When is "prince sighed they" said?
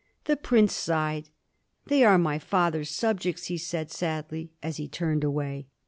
0.35-2.03